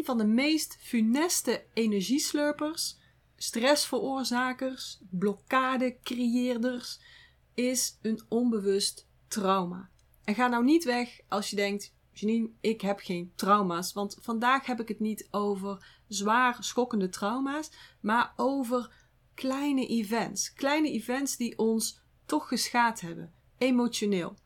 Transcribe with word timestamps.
een 0.00 0.06
van 0.06 0.18
de 0.18 0.26
meest 0.26 0.76
funeste 0.80 1.64
energieslurpers, 1.72 2.98
stressveroorzakers, 3.36 5.00
blokkadecreëerders 5.10 7.00
is 7.54 7.98
een 8.02 8.22
onbewust 8.28 9.06
trauma. 9.28 9.90
En 10.24 10.34
ga 10.34 10.48
nou 10.48 10.64
niet 10.64 10.84
weg 10.84 11.20
als 11.28 11.50
je 11.50 11.56
denkt: 11.56 11.94
Janine, 12.12 12.50
ik 12.60 12.80
heb 12.80 12.98
geen 12.98 13.32
trauma's. 13.34 13.92
Want 13.92 14.18
vandaag 14.20 14.66
heb 14.66 14.80
ik 14.80 14.88
het 14.88 15.00
niet 15.00 15.28
over 15.30 16.00
zwaar 16.08 16.56
schokkende 16.60 17.08
trauma's, 17.08 17.70
maar 18.00 18.32
over 18.36 18.92
kleine 19.34 19.86
events. 19.86 20.52
Kleine 20.52 20.90
events 20.90 21.36
die 21.36 21.58
ons 21.58 22.00
toch 22.26 22.48
geschaad 22.48 23.00
hebben, 23.00 23.32
emotioneel. 23.58 24.36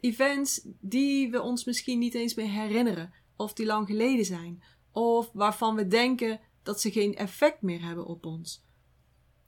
Events 0.00 0.60
die 0.80 1.30
we 1.30 1.42
ons 1.42 1.64
misschien 1.64 1.98
niet 1.98 2.14
eens 2.14 2.34
meer 2.34 2.50
herinneren, 2.50 3.12
of 3.36 3.52
die 3.52 3.66
lang 3.66 3.86
geleden 3.86 4.24
zijn, 4.24 4.62
of 4.92 5.30
waarvan 5.32 5.74
we 5.74 5.86
denken 5.86 6.40
dat 6.62 6.80
ze 6.80 6.90
geen 6.90 7.14
effect 7.14 7.62
meer 7.62 7.82
hebben 7.82 8.06
op 8.06 8.26
ons. 8.26 8.66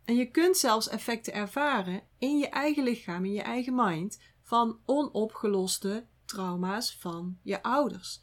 En 0.05 0.17
je 0.17 0.31
kunt 0.31 0.57
zelfs 0.57 0.89
effecten 0.89 1.33
ervaren 1.33 2.03
in 2.19 2.39
je 2.39 2.49
eigen 2.49 2.83
lichaam, 2.83 3.25
in 3.25 3.33
je 3.33 3.43
eigen 3.43 3.75
mind, 3.75 4.21
van 4.43 4.79
onopgeloste 4.85 6.07
trauma's 6.25 6.97
van 6.97 7.39
je 7.43 7.63
ouders. 7.63 8.21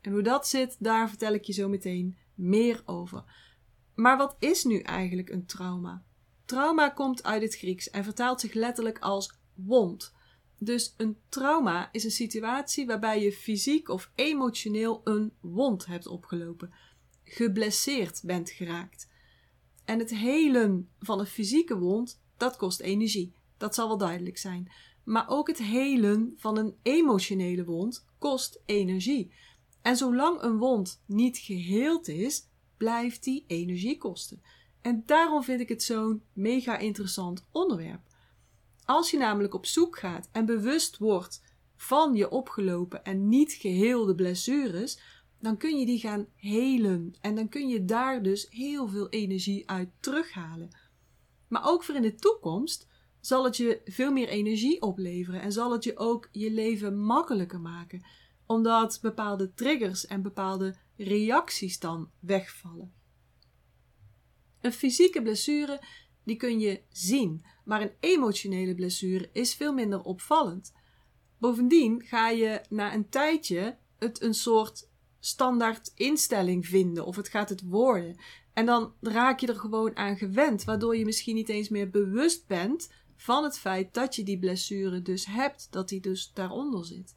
En 0.00 0.12
hoe 0.12 0.22
dat 0.22 0.48
zit, 0.48 0.76
daar 0.78 1.08
vertel 1.08 1.32
ik 1.32 1.44
je 1.44 1.52
zo 1.52 1.68
meteen 1.68 2.18
meer 2.34 2.82
over. 2.84 3.24
Maar 3.94 4.16
wat 4.16 4.36
is 4.38 4.64
nu 4.64 4.80
eigenlijk 4.80 5.30
een 5.30 5.46
trauma? 5.46 6.04
Trauma 6.44 6.88
komt 6.88 7.22
uit 7.22 7.42
het 7.42 7.56
Grieks 7.56 7.90
en 7.90 8.04
vertaalt 8.04 8.40
zich 8.40 8.52
letterlijk 8.52 8.98
als 8.98 9.38
wond. 9.54 10.14
Dus 10.58 10.94
een 10.96 11.16
trauma 11.28 11.88
is 11.92 12.04
een 12.04 12.10
situatie 12.10 12.86
waarbij 12.86 13.22
je 13.22 13.32
fysiek 13.32 13.88
of 13.88 14.10
emotioneel 14.14 15.00
een 15.04 15.32
wond 15.40 15.86
hebt 15.86 16.06
opgelopen, 16.06 16.72
geblesseerd 17.24 18.20
bent 18.24 18.50
geraakt. 18.50 19.08
En 19.84 19.98
het 19.98 20.10
helen 20.10 20.88
van 21.00 21.18
een 21.18 21.26
fysieke 21.26 21.78
wond, 21.78 22.20
dat 22.36 22.56
kost 22.56 22.80
energie. 22.80 23.32
Dat 23.56 23.74
zal 23.74 23.88
wel 23.88 23.98
duidelijk 23.98 24.38
zijn. 24.38 24.72
Maar 25.04 25.28
ook 25.28 25.48
het 25.48 25.58
helen 25.58 26.34
van 26.36 26.58
een 26.58 26.74
emotionele 26.82 27.64
wond 27.64 28.06
kost 28.18 28.60
energie. 28.64 29.32
En 29.82 29.96
zolang 29.96 30.42
een 30.42 30.58
wond 30.58 31.02
niet 31.06 31.38
geheeld 31.38 32.08
is, 32.08 32.46
blijft 32.76 33.24
die 33.24 33.44
energie 33.46 33.98
kosten. 33.98 34.42
En 34.80 35.02
daarom 35.06 35.42
vind 35.42 35.60
ik 35.60 35.68
het 35.68 35.82
zo'n 35.82 36.22
mega 36.32 36.78
interessant 36.78 37.46
onderwerp. 37.52 38.07
Als 38.88 39.10
je 39.10 39.18
namelijk 39.18 39.54
op 39.54 39.66
zoek 39.66 39.98
gaat 39.98 40.28
en 40.32 40.46
bewust 40.46 40.98
wordt 40.98 41.42
van 41.76 42.14
je 42.14 42.30
opgelopen 42.30 43.04
en 43.04 43.28
niet 43.28 43.52
geheelde 43.52 44.14
blessures, 44.14 45.00
dan 45.40 45.56
kun 45.56 45.78
je 45.78 45.86
die 45.86 45.98
gaan 45.98 46.26
helen. 46.34 47.14
En 47.20 47.34
dan 47.34 47.48
kun 47.48 47.68
je 47.68 47.84
daar 47.84 48.22
dus 48.22 48.46
heel 48.50 48.88
veel 48.88 49.08
energie 49.08 49.70
uit 49.70 49.88
terughalen. 50.00 50.68
Maar 51.48 51.66
ook 51.66 51.84
voor 51.84 51.94
in 51.94 52.02
de 52.02 52.14
toekomst 52.14 52.88
zal 53.20 53.44
het 53.44 53.56
je 53.56 53.80
veel 53.84 54.12
meer 54.12 54.28
energie 54.28 54.82
opleveren 54.82 55.40
en 55.40 55.52
zal 55.52 55.72
het 55.72 55.84
je 55.84 55.96
ook 55.96 56.28
je 56.32 56.50
leven 56.50 56.98
makkelijker 56.98 57.60
maken, 57.60 58.04
omdat 58.46 58.98
bepaalde 59.02 59.54
triggers 59.54 60.06
en 60.06 60.22
bepaalde 60.22 60.76
reacties 60.96 61.78
dan 61.78 62.10
wegvallen. 62.20 62.92
Een 64.60 64.72
fysieke 64.72 65.22
blessure 65.22 65.80
die 66.28 66.36
kun 66.36 66.60
je 66.60 66.82
zien, 66.88 67.44
maar 67.68 67.82
een 67.82 67.92
emotionele 68.00 68.74
blessure 68.74 69.30
is 69.32 69.54
veel 69.54 69.72
minder 69.72 70.02
opvallend. 70.02 70.72
Bovendien 71.38 72.02
ga 72.02 72.28
je 72.28 72.60
na 72.68 72.94
een 72.94 73.08
tijdje 73.08 73.78
het 73.98 74.22
een 74.22 74.34
soort 74.34 74.88
standaard 75.20 75.92
instelling 75.94 76.66
vinden 76.66 77.06
of 77.06 77.16
het 77.16 77.28
gaat 77.28 77.48
het 77.48 77.62
worden. 77.62 78.16
En 78.52 78.66
dan 78.66 78.92
raak 79.00 79.40
je 79.40 79.46
er 79.46 79.58
gewoon 79.58 79.96
aan 79.96 80.16
gewend, 80.16 80.64
waardoor 80.64 80.96
je 80.96 81.04
misschien 81.04 81.34
niet 81.34 81.48
eens 81.48 81.68
meer 81.68 81.90
bewust 81.90 82.46
bent 82.46 82.92
van 83.16 83.44
het 83.44 83.58
feit 83.58 83.94
dat 83.94 84.16
je 84.16 84.22
die 84.22 84.38
blessure 84.38 85.02
dus 85.02 85.26
hebt, 85.26 85.66
dat 85.70 85.88
die 85.88 86.00
dus 86.00 86.32
daaronder 86.32 86.84
zit. 86.84 87.16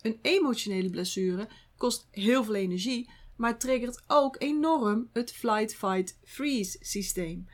Een 0.00 0.18
emotionele 0.22 0.90
blessure 0.90 1.48
kost 1.76 2.08
heel 2.10 2.44
veel 2.44 2.54
energie, 2.54 3.10
maar 3.36 3.58
triggert 3.58 4.02
ook 4.06 4.36
enorm 4.38 5.08
het 5.12 5.32
flight-fight-freeze 5.32 6.78
systeem. 6.80 7.46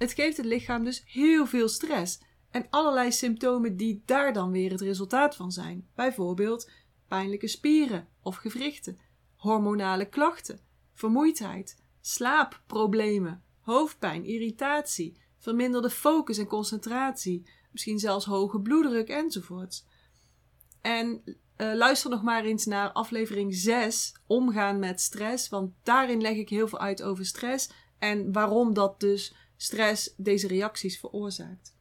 Het 0.00 0.12
geeft 0.12 0.36
het 0.36 0.46
lichaam 0.46 0.84
dus 0.84 1.02
heel 1.06 1.46
veel 1.46 1.68
stress 1.68 2.20
en 2.50 2.66
allerlei 2.70 3.12
symptomen 3.12 3.76
die 3.76 4.02
daar 4.04 4.32
dan 4.32 4.50
weer 4.50 4.70
het 4.70 4.80
resultaat 4.80 5.36
van 5.36 5.52
zijn. 5.52 5.88
Bijvoorbeeld 5.94 6.70
pijnlijke 7.08 7.48
spieren 7.48 8.08
of 8.22 8.36
gewrichten, 8.36 8.98
hormonale 9.36 10.08
klachten, 10.08 10.60
vermoeidheid, 10.94 11.82
slaapproblemen, 12.00 13.42
hoofdpijn, 13.60 14.24
irritatie, 14.24 15.16
verminderde 15.38 15.90
focus 15.90 16.38
en 16.38 16.46
concentratie, 16.46 17.48
misschien 17.72 17.98
zelfs 17.98 18.24
hoge 18.24 18.60
bloeddruk 18.60 19.08
enzovoorts. 19.08 19.86
En 20.80 21.22
uh, 21.24 21.36
luister 21.74 22.10
nog 22.10 22.22
maar 22.22 22.44
eens 22.44 22.66
naar 22.66 22.92
aflevering 22.92 23.54
6, 23.54 24.14
Omgaan 24.26 24.78
met 24.78 25.00
stress, 25.00 25.48
want 25.48 25.72
daarin 25.82 26.20
leg 26.20 26.36
ik 26.36 26.48
heel 26.48 26.68
veel 26.68 26.78
uit 26.78 27.02
over 27.02 27.24
stress 27.24 27.70
en 27.98 28.32
waarom 28.32 28.74
dat 28.74 29.00
dus 29.00 29.34
stress 29.62 30.14
deze 30.16 30.46
reacties 30.46 30.98
veroorzaakt. 30.98 31.76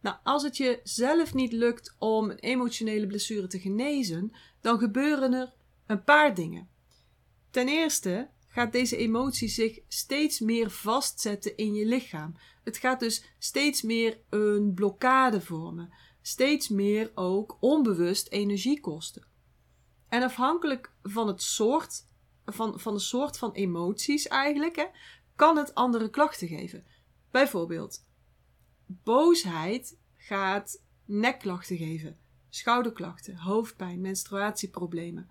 Nou, 0.00 0.16
als 0.22 0.42
het 0.42 0.56
je 0.56 0.80
zelf 0.82 1.34
niet 1.34 1.52
lukt 1.52 1.94
om 1.98 2.30
een 2.30 2.38
emotionele 2.38 3.06
blessure 3.06 3.46
te 3.46 3.58
genezen, 3.58 4.32
dan 4.60 4.78
gebeuren 4.78 5.32
er 5.32 5.54
een 5.86 6.04
paar 6.04 6.34
dingen. 6.34 6.68
Ten 7.50 7.68
eerste 7.68 8.28
gaat 8.48 8.72
deze 8.72 8.96
emotie 8.96 9.48
zich 9.48 9.80
steeds 9.88 10.40
meer 10.40 10.70
vastzetten 10.70 11.56
in 11.56 11.74
je 11.74 11.86
lichaam. 11.86 12.34
Het 12.64 12.76
gaat 12.76 13.00
dus 13.00 13.24
steeds 13.38 13.82
meer 13.82 14.20
een 14.30 14.74
blokkade 14.74 15.40
vormen, 15.40 15.92
steeds 16.22 16.68
meer 16.68 17.10
ook 17.14 17.56
onbewust 17.60 18.28
energie 18.28 18.80
kosten. 18.80 19.26
En 20.08 20.22
afhankelijk 20.22 20.92
van 21.02 21.26
het 21.26 21.42
soort, 21.42 22.06
van, 22.44 22.80
van 22.80 22.94
de 22.94 23.00
soort 23.00 23.38
van 23.38 23.52
emoties 23.52 24.26
eigenlijk, 24.26 24.76
hè, 24.76 24.86
kan 25.36 25.56
het 25.56 25.74
andere 25.74 26.10
klachten 26.10 26.48
geven. 26.48 26.84
Bijvoorbeeld, 27.30 28.04
boosheid 28.86 29.98
gaat 30.16 30.82
nekklachten 31.04 31.76
geven, 31.76 32.18
schouderklachten, 32.48 33.36
hoofdpijn, 33.36 34.00
menstruatieproblemen. 34.00 35.28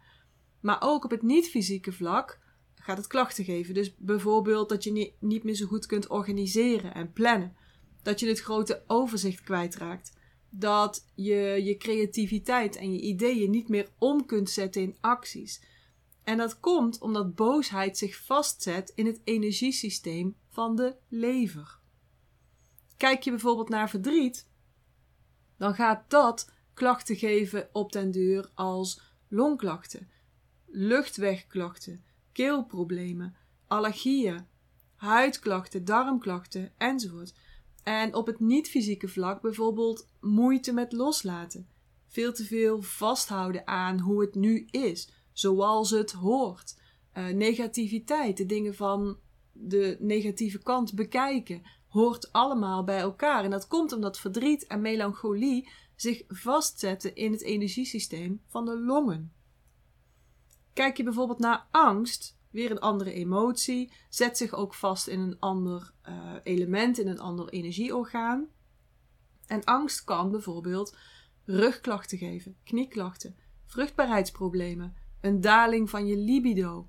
Maar 0.59 0.77
ook 0.79 1.03
op 1.03 1.11
het 1.11 1.21
niet-fysieke 1.21 1.91
vlak 1.91 2.39
gaat 2.75 2.97
het 2.97 3.07
klachten 3.07 3.43
geven. 3.43 3.73
Dus 3.73 3.95
bijvoorbeeld 3.97 4.69
dat 4.69 4.83
je 4.83 5.13
niet 5.19 5.43
meer 5.43 5.55
zo 5.55 5.65
goed 5.65 5.85
kunt 5.85 6.07
organiseren 6.07 6.93
en 6.93 7.13
plannen. 7.13 7.55
Dat 8.01 8.19
je 8.19 8.27
het 8.27 8.39
grote 8.39 8.83
overzicht 8.87 9.41
kwijtraakt. 9.41 10.17
Dat 10.49 11.05
je 11.15 11.61
je 11.63 11.77
creativiteit 11.77 12.75
en 12.75 12.93
je 12.93 13.01
ideeën 13.01 13.51
niet 13.51 13.69
meer 13.69 13.89
om 13.97 14.25
kunt 14.25 14.49
zetten 14.49 14.81
in 14.81 14.97
acties. 15.01 15.61
En 16.25 16.37
dat 16.37 16.59
komt 16.59 16.99
omdat 16.99 17.35
boosheid 17.35 17.97
zich 17.97 18.17
vastzet 18.17 18.91
in 18.95 19.05
het 19.05 19.21
energiesysteem 19.23 20.35
van 20.49 20.75
de 20.75 20.95
lever. 21.07 21.79
Kijk 22.97 23.23
je 23.23 23.29
bijvoorbeeld 23.29 23.69
naar 23.69 23.89
verdriet, 23.89 24.49
dan 25.57 25.75
gaat 25.75 26.09
dat 26.09 26.51
klachten 26.73 27.15
geven 27.15 27.69
op 27.71 27.91
den 27.91 28.11
duur 28.11 28.49
als 28.53 29.01
longklachten, 29.27 30.09
luchtwegklachten, 30.65 32.03
keelproblemen, 32.31 33.35
allergieën, 33.67 34.47
huidklachten, 34.95 35.85
darmklachten 35.85 36.71
enzovoort. 36.77 37.33
En 37.83 38.15
op 38.15 38.25
het 38.25 38.39
niet-fysieke 38.39 39.07
vlak 39.07 39.41
bijvoorbeeld 39.41 40.07
moeite 40.19 40.73
met 40.73 40.91
loslaten, 40.91 41.67
veel 42.07 42.33
te 42.33 42.45
veel 42.45 42.81
vasthouden 42.81 43.67
aan 43.67 43.99
hoe 43.99 44.21
het 44.21 44.35
nu 44.35 44.67
is, 44.71 45.09
zoals 45.35 45.89
het 45.89 46.11
hoort. 46.11 46.79
Uh, 47.13 47.27
negativiteit, 47.27 48.37
de 48.37 48.45
dingen 48.45 48.75
van 48.75 49.17
de 49.51 49.97
negatieve 49.99 50.59
kant 50.59 50.93
bekijken, 50.93 51.61
hoort 51.87 52.31
allemaal 52.31 52.83
bij 52.83 52.99
elkaar. 52.99 53.43
En 53.43 53.49
dat 53.49 53.67
komt 53.67 53.91
omdat 53.91 54.19
verdriet 54.19 54.67
en 54.67 54.81
melancholie 54.81 55.69
zich 55.95 56.23
vastzetten 56.27 57.15
in 57.15 57.31
het 57.31 57.41
energiesysteem 57.41 58.41
van 58.47 58.65
de 58.65 58.79
longen. 58.79 59.33
Kijk 60.73 60.97
je 60.97 61.03
bijvoorbeeld 61.03 61.39
naar 61.39 61.67
angst, 61.71 62.37
weer 62.49 62.71
een 62.71 62.79
andere 62.79 63.13
emotie, 63.13 63.91
zet 64.09 64.37
zich 64.37 64.53
ook 64.53 64.73
vast 64.73 65.07
in 65.07 65.19
een 65.19 65.39
ander 65.39 65.91
uh, 66.09 66.33
element, 66.43 66.97
in 66.97 67.07
een 67.07 67.19
ander 67.19 67.49
energieorgaan. 67.49 68.47
En 69.47 69.63
angst 69.63 70.03
kan 70.03 70.31
bijvoorbeeld 70.31 70.97
rugklachten 71.45 72.17
geven, 72.17 72.57
knieklachten, 72.63 73.35
vruchtbaarheidsproblemen, 73.65 74.95
een 75.21 75.41
daling 75.41 75.89
van 75.89 76.05
je 76.05 76.17
libido, 76.17 76.87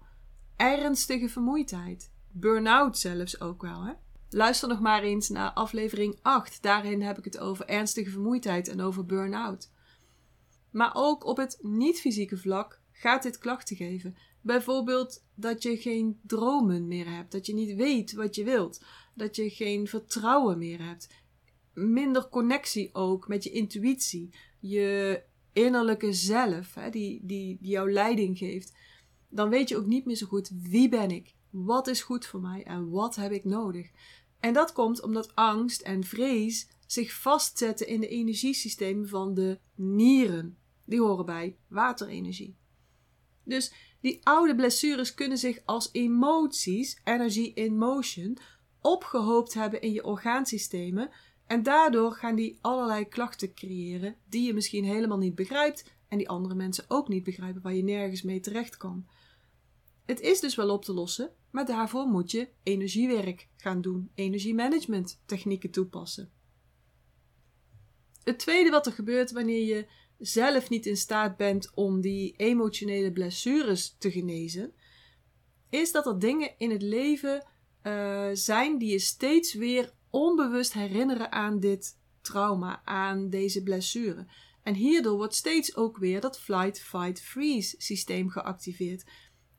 ernstige 0.56 1.28
vermoeidheid, 1.28 2.12
burn-out 2.32 2.98
zelfs 2.98 3.40
ook 3.40 3.62
wel. 3.62 3.84
Hè? 3.84 3.92
Luister 4.30 4.68
nog 4.68 4.80
maar 4.80 5.02
eens 5.02 5.28
naar 5.28 5.50
aflevering 5.50 6.18
8. 6.22 6.62
Daarin 6.62 7.02
heb 7.02 7.18
ik 7.18 7.24
het 7.24 7.38
over 7.38 7.66
ernstige 7.66 8.10
vermoeidheid 8.10 8.68
en 8.68 8.80
over 8.80 9.06
burn-out. 9.06 9.70
Maar 10.70 10.90
ook 10.94 11.24
op 11.24 11.36
het 11.36 11.58
niet-fysieke 11.60 12.36
vlak 12.36 12.80
gaat 12.92 13.22
dit 13.22 13.38
klachten 13.38 13.76
geven. 13.76 14.16
Bijvoorbeeld 14.40 15.24
dat 15.34 15.62
je 15.62 15.76
geen 15.76 16.20
dromen 16.22 16.88
meer 16.88 17.10
hebt, 17.10 17.32
dat 17.32 17.46
je 17.46 17.54
niet 17.54 17.74
weet 17.74 18.12
wat 18.12 18.34
je 18.34 18.44
wilt, 18.44 18.84
dat 19.14 19.36
je 19.36 19.50
geen 19.50 19.86
vertrouwen 19.86 20.58
meer 20.58 20.84
hebt, 20.84 21.08
minder 21.72 22.28
connectie 22.28 22.94
ook 22.94 23.28
met 23.28 23.44
je 23.44 23.50
intuïtie, 23.50 24.34
je 24.60 25.22
innerlijke 25.56 26.12
zelf, 26.12 26.74
hè, 26.74 26.90
die, 26.90 27.20
die, 27.22 27.58
die 27.60 27.70
jouw 27.70 27.88
leiding 27.88 28.38
geeft. 28.38 28.74
Dan 29.28 29.48
weet 29.48 29.68
je 29.68 29.76
ook 29.76 29.86
niet 29.86 30.04
meer 30.04 30.16
zo 30.16 30.26
goed 30.26 30.50
wie 30.62 30.88
ben 30.88 31.10
ik, 31.10 31.34
wat 31.50 31.86
is 31.86 32.02
goed 32.02 32.26
voor 32.26 32.40
mij 32.40 32.62
en 32.64 32.90
wat 32.90 33.16
heb 33.16 33.32
ik 33.32 33.44
nodig. 33.44 33.90
En 34.40 34.52
dat 34.52 34.72
komt 34.72 35.02
omdat 35.02 35.34
angst 35.34 35.80
en 35.80 36.04
vrees 36.04 36.68
zich 36.86 37.12
vastzetten 37.12 37.86
in 37.86 38.00
de 38.00 38.08
energiesystemen 38.08 39.08
van 39.08 39.34
de 39.34 39.58
nieren. 39.74 40.58
Die 40.84 41.00
horen 41.00 41.26
bij 41.26 41.56
waterenergie. 41.68 42.56
Dus 43.42 43.72
die 44.00 44.20
oude 44.22 44.54
blessures 44.54 45.14
kunnen 45.14 45.38
zich 45.38 45.60
als 45.64 45.88
emoties, 45.92 47.00
energy 47.04 47.52
in 47.54 47.78
motion, 47.78 48.38
opgehoopt 48.80 49.54
hebben 49.54 49.80
in 49.80 49.92
je 49.92 50.04
orgaansystemen. 50.04 51.10
En 51.46 51.62
daardoor 51.62 52.12
gaan 52.12 52.34
die 52.34 52.58
allerlei 52.60 53.08
klachten 53.08 53.54
creëren 53.54 54.16
die 54.28 54.46
je 54.46 54.54
misschien 54.54 54.84
helemaal 54.84 55.18
niet 55.18 55.34
begrijpt 55.34 55.94
en 56.08 56.18
die 56.18 56.28
andere 56.28 56.54
mensen 56.54 56.84
ook 56.88 57.08
niet 57.08 57.24
begrijpen, 57.24 57.62
waar 57.62 57.74
je 57.74 57.82
nergens 57.82 58.22
mee 58.22 58.40
terecht 58.40 58.76
kan. 58.76 59.06
Het 60.04 60.20
is 60.20 60.40
dus 60.40 60.54
wel 60.54 60.70
op 60.70 60.84
te 60.84 60.92
lossen, 60.92 61.30
maar 61.50 61.66
daarvoor 61.66 62.06
moet 62.06 62.30
je 62.30 62.48
energiewerk 62.62 63.48
gaan 63.56 63.80
doen, 63.80 64.10
energiemanagement 64.14 65.20
technieken 65.26 65.70
toepassen. 65.70 66.30
Het 68.22 68.38
tweede 68.38 68.70
wat 68.70 68.86
er 68.86 68.92
gebeurt 68.92 69.32
wanneer 69.32 69.64
je 69.64 69.86
zelf 70.18 70.68
niet 70.68 70.86
in 70.86 70.96
staat 70.96 71.36
bent 71.36 71.70
om 71.74 72.00
die 72.00 72.34
emotionele 72.36 73.12
blessures 73.12 73.96
te 73.98 74.10
genezen, 74.10 74.72
is 75.70 75.92
dat 75.92 76.06
er 76.06 76.18
dingen 76.18 76.54
in 76.58 76.70
het 76.70 76.82
leven 76.82 77.46
uh, 77.82 78.28
zijn 78.32 78.78
die 78.78 78.90
je 78.90 78.98
steeds 78.98 79.54
weer 79.54 79.92
onbewust 80.16 80.72
herinneren 80.72 81.32
aan 81.32 81.60
dit 81.60 81.98
trauma, 82.20 82.82
aan 82.84 83.30
deze 83.30 83.62
blessure. 83.62 84.26
En 84.62 84.74
hierdoor 84.74 85.16
wordt 85.16 85.34
steeds 85.34 85.76
ook 85.76 85.96
weer 85.96 86.20
dat 86.20 86.38
flight, 86.38 86.80
fight, 86.80 87.20
freeze 87.20 87.74
systeem 87.78 88.30
geactiveerd. 88.30 89.04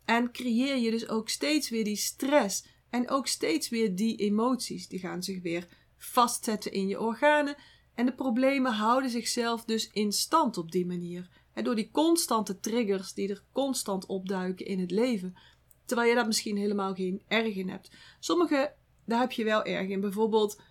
En 0.05 0.31
creëer 0.31 0.77
je 0.77 0.91
dus 0.91 1.09
ook 1.09 1.29
steeds 1.29 1.69
weer 1.69 1.83
die 1.83 1.95
stress 1.95 2.65
en 2.89 3.09
ook 3.09 3.27
steeds 3.27 3.69
weer 3.69 3.95
die 3.95 4.15
emoties. 4.15 4.87
Die 4.87 4.99
gaan 4.99 5.23
zich 5.23 5.41
weer 5.41 5.67
vastzetten 5.97 6.71
in 6.71 6.87
je 6.87 6.99
organen 6.99 7.55
en 7.95 8.05
de 8.05 8.13
problemen 8.13 8.73
houden 8.73 9.09
zichzelf 9.09 9.63
dus 9.65 9.89
in 9.91 10.11
stand 10.11 10.57
op 10.57 10.71
die 10.71 10.85
manier. 10.85 11.29
En 11.53 11.63
door 11.63 11.75
die 11.75 11.91
constante 11.91 12.59
triggers 12.59 13.13
die 13.13 13.29
er 13.29 13.43
constant 13.51 14.05
opduiken 14.05 14.65
in 14.65 14.79
het 14.79 14.91
leven. 14.91 15.37
Terwijl 15.85 16.09
je 16.09 16.15
daar 16.15 16.27
misschien 16.27 16.57
helemaal 16.57 16.93
geen 16.93 17.21
erg 17.27 17.55
in 17.55 17.69
hebt. 17.69 17.91
Sommige, 18.19 18.73
daar 19.07 19.19
heb 19.19 19.31
je 19.31 19.43
wel 19.43 19.63
erg 19.63 19.87
in. 19.87 19.99
Bijvoorbeeld, 19.99 20.61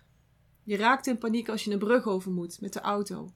je 0.63 0.77
raakt 0.77 1.07
in 1.07 1.17
paniek 1.17 1.49
als 1.49 1.63
je 1.63 1.71
een 1.71 1.79
brug 1.79 2.05
over 2.05 2.31
moet 2.31 2.61
met 2.61 2.73
de 2.73 2.81
auto. 2.81 3.31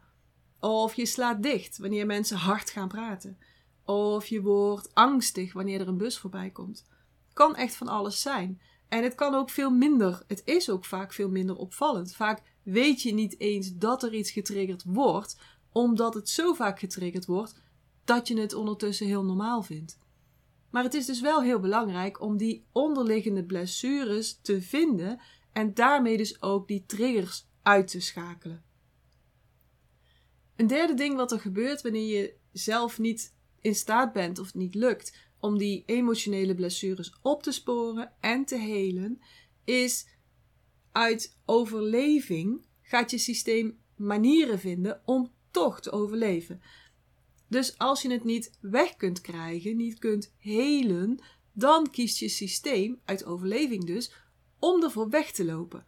Of 0.60 0.96
je 0.96 1.06
slaat 1.06 1.44
dicht 1.44 1.78
wanneer 1.78 2.06
mensen 2.06 2.38
hard 2.38 2.70
gaan 2.70 2.88
praten. 2.88 3.38
Of 3.86 4.26
je 4.26 4.42
wordt 4.42 4.94
angstig 4.94 5.54
wanneer 5.54 5.82
er 5.82 5.88
een 5.88 5.98
bus 5.98 6.18
voorbij 6.18 6.50
komt. 6.50 6.86
Kan 7.34 7.56
echt 7.56 7.76
van 7.76 7.88
alles 7.88 8.22
zijn. 8.22 8.62
En 8.88 9.04
het 9.04 9.16
kan 9.16 9.36
ook 9.36 9.50
veel 9.50 9.72
minder. 9.72 10.24
Het 10.28 10.42
is 10.46 10.70
ook 10.70 10.86
vaak 10.86 11.14
veel 11.14 11.30
minder 11.30 11.56
opvallend. 11.56 12.16
Vaak 12.16 12.42
weet 12.64 13.02
je 13.02 13.14
niet 13.14 13.40
eens 13.40 13.78
dat 13.78 14.04
er 14.04 14.14
iets 14.14 14.32
getriggerd 14.32 14.84
wordt, 14.86 15.38
omdat 15.72 16.14
het 16.14 16.30
zo 16.30 16.54
vaak 16.54 16.80
getriggerd 16.80 17.26
wordt 17.26 17.56
dat 18.04 18.28
je 18.28 18.40
het 18.40 18.54
ondertussen 18.54 19.08
heel 19.08 19.24
normaal 19.24 19.64
vindt. 19.64 19.98
Maar 20.72 20.84
het 20.84 20.94
is 20.94 21.06
dus 21.06 21.22
wel 21.22 21.44
heel 21.44 21.60
belangrijk 21.60 22.22
om 22.22 22.38
die 22.38 22.66
onderliggende 22.72 23.44
blessures 23.44 24.40
te 24.42 24.62
vinden 24.62 25.20
en 25.52 25.74
daarmee 25.74 26.18
dus 26.18 26.42
ook 26.42 26.68
die 26.68 26.84
triggers 26.86 27.48
uit 27.62 27.88
te 27.88 28.00
schakelen. 28.00 28.64
Een 30.56 30.68
derde 30.68 30.94
ding 30.94 31.16
wat 31.16 31.32
er 31.32 31.40
gebeurt 31.40 31.82
wanneer 31.82 32.18
je 32.22 32.36
zelf 32.52 33.00
niet 33.00 33.34
in 33.62 33.76
staat 33.76 34.14
bent 34.14 34.40
of 34.40 34.54
niet 34.54 34.76
lukt 34.76 35.18
om 35.40 35.58
die 35.58 35.84
emotionele 35.86 36.56
blessures 36.56 37.14
op 37.22 37.44
te 37.44 37.52
sporen 37.52 38.14
en 38.20 38.46
te 38.46 38.58
helen, 38.58 39.22
is 39.64 40.08
uit 40.92 41.38
overleving 41.46 42.66
gaat 42.82 43.12
je 43.12 43.18
systeem 43.18 43.80
manieren 43.96 44.60
vinden 44.60 45.02
om 45.06 45.32
toch 45.52 45.80
te 45.80 45.92
overleven. 45.92 46.62
Dus 47.52 47.78
als 47.78 48.02
je 48.02 48.12
het 48.12 48.24
niet 48.24 48.58
weg 48.60 48.96
kunt 48.96 49.22
krijgen, 49.22 49.78
niet 49.78 50.00
kunt 50.00 50.34
helen, 50.38 51.24
dan 51.54 51.90
kiest 51.90 52.18
je 52.18 52.30
systeem, 52.30 53.00
uit 53.06 53.26
overleving 53.26 53.86
dus, 53.86 54.14
om 54.60 54.84
ervoor 54.84 55.10
weg 55.10 55.32
te 55.32 55.46
lopen. 55.46 55.86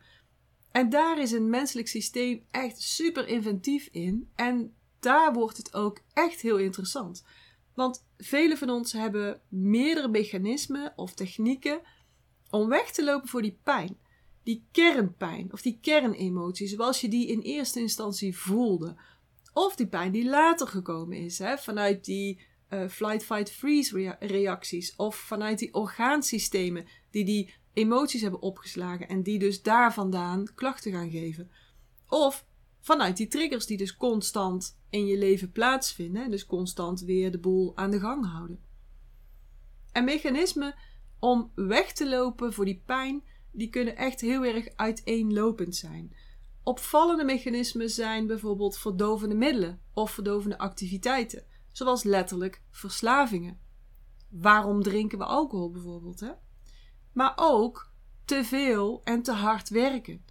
En 0.72 0.90
daar 0.90 1.20
is 1.20 1.32
een 1.32 1.50
menselijk 1.50 1.88
systeem 1.88 2.46
echt 2.52 2.82
super 2.82 3.28
inventief 3.28 3.90
in. 3.92 4.30
En 4.36 4.74
daar 5.00 5.34
wordt 5.34 5.58
het 5.58 5.74
ook 5.74 6.00
echt 6.14 6.42
heel 6.42 6.58
interessant. 6.58 7.26
Want 7.74 8.06
velen 8.18 8.58
van 8.58 8.70
ons 8.70 8.94
hebben 8.94 9.42
meerdere 9.50 10.08
mechanismen 10.08 10.94
of 10.96 11.14
technieken 11.14 11.82
om 12.50 12.68
weg 12.68 12.92
te 12.92 13.04
lopen 13.04 13.30
voor 13.30 13.42
die 13.42 13.60
pijn 13.64 13.98
die 14.44 14.68
kernpijn 14.72 15.54
of 15.54 15.62
die 15.62 15.78
kernemotie, 15.82 16.68
zoals 16.68 17.02
je 17.02 17.08
die 17.08 17.28
in 17.28 17.40
eerste 17.40 17.80
instantie 17.80 18.38
voelde. 18.38 18.96
Of 19.54 19.76
die 19.76 19.88
pijn 19.88 20.12
die 20.12 20.30
later 20.30 20.68
gekomen 20.68 21.18
is, 21.18 21.40
hè, 21.40 21.58
vanuit 21.58 22.06
die 22.06 22.40
uh, 22.70 22.88
flight, 22.88 23.24
fight, 23.24 23.52
freeze 23.52 24.16
reacties. 24.20 24.96
Of 24.96 25.16
vanuit 25.16 25.60
die 25.60 25.74
orgaansystemen 25.74 26.86
die 27.12 27.26
die 27.26 27.54
emoties 27.74 28.22
hebben 28.22 28.42
opgeslagen 28.42 29.08
en 29.08 29.24
die 29.24 29.40
dus 29.40 29.62
daar 29.62 29.94
vandaan 29.94 30.48
klachten 30.56 30.92
gaan 30.92 31.10
geven. 31.10 31.52
Of 32.10 32.46
vanuit 32.80 33.18
die 33.18 33.28
triggers 33.28 33.66
die 33.66 33.78
dus 33.78 33.98
constant 33.98 34.80
in 34.90 35.06
je 35.06 35.18
leven 35.18 35.52
plaatsvinden 35.52 36.24
en 36.24 36.32
dus 36.32 36.46
constant 36.46 37.02
weer 37.02 37.32
de 37.32 37.40
boel 37.40 37.78
aan 37.78 37.92
de 37.92 38.00
gang 38.00 38.32
houden. 38.32 38.60
En 39.92 40.04
mechanismen 40.04 40.76
om 41.20 41.52
weg 41.56 41.92
te 41.92 42.10
lopen 42.10 42.54
voor 42.54 42.66
die 42.66 42.82
pijn 42.86 43.24
die 43.52 43.70
kunnen 43.70 43.96
echt 43.96 44.22
heel 44.22 44.46
erg 44.46 44.68
uiteenlopend 44.76 45.76
zijn. 45.76 46.16
Opvallende 46.64 47.24
mechanismen 47.24 47.90
zijn 47.90 48.28
bijvoorbeeld 48.28 48.78
verdovende 48.78 49.36
middelen 49.36 49.82
of 49.94 50.12
verdovende 50.12 50.58
activiteiten, 50.58 51.46
zoals 51.72 52.04
letterlijk 52.04 52.62
verslavingen. 52.72 53.60
Waarom 54.30 54.84
drinken 54.84 55.18
we 55.18 55.26
alcohol 55.26 55.72
bijvoorbeeld? 55.72 56.20
Hè? 56.20 56.32
Maar 57.14 57.34
ook 57.36 57.92
te 58.26 58.44
veel 58.44 59.02
en 59.04 59.22
te 59.22 59.32
hard 59.32 59.70
werken, 59.70 60.26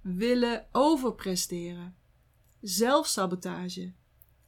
willen 0.00 0.66
overpresteren, 0.72 1.96
zelfsabotage, 2.60 3.92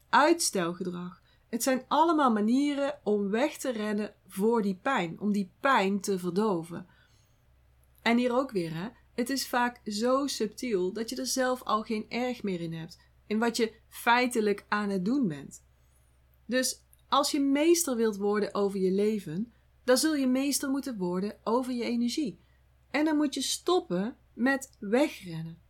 uitstelgedrag. 0.08 1.20
Het 1.48 1.62
zijn 1.62 1.84
allemaal 1.88 2.32
manieren 2.32 2.98
om 3.02 3.30
weg 3.30 3.56
te 3.56 3.70
rennen 3.70 4.14
voor 4.26 4.62
die 4.62 4.78
pijn, 4.82 5.20
om 5.20 5.32
die 5.32 5.52
pijn 5.60 6.00
te 6.00 6.18
verdoven. 6.18 6.86
En 8.02 8.16
hier 8.16 8.34
ook 8.34 8.50
weer, 8.50 8.74
hè. 8.74 8.88
Het 9.14 9.30
is 9.30 9.48
vaak 9.48 9.80
zo 9.84 10.26
subtiel 10.26 10.92
dat 10.92 11.10
je 11.10 11.16
er 11.16 11.26
zelf 11.26 11.62
al 11.62 11.82
geen 11.82 12.10
erg 12.10 12.42
meer 12.42 12.60
in 12.60 12.72
hebt. 12.72 12.98
In 13.26 13.38
wat 13.38 13.56
je 13.56 13.74
feitelijk 13.88 14.66
aan 14.68 14.90
het 14.90 15.04
doen 15.04 15.28
bent. 15.28 15.64
Dus 16.46 16.84
als 17.08 17.30
je 17.30 17.40
meester 17.40 17.96
wilt 17.96 18.16
worden 18.16 18.54
over 18.54 18.80
je 18.80 18.90
leven, 18.90 19.52
dan 19.84 19.96
zul 19.96 20.14
je 20.14 20.26
meester 20.26 20.70
moeten 20.70 20.96
worden 20.96 21.36
over 21.44 21.72
je 21.72 21.84
energie. 21.84 22.40
En 22.90 23.04
dan 23.04 23.16
moet 23.16 23.34
je 23.34 23.42
stoppen 23.42 24.16
met 24.34 24.76
wegrennen. 24.78 25.62